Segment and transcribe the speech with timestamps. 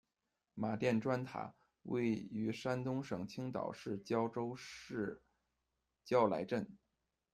[0.55, 1.53] 马店砖塔，
[1.83, 5.21] 位于山东省青岛市胶州市
[6.03, 6.75] 胶莱镇。